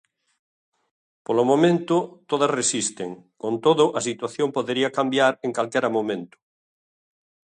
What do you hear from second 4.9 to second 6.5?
cambiar en calquera momento.